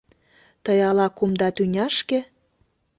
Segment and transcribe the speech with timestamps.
[0.63, 2.19] Тый ала кумда тӱняшке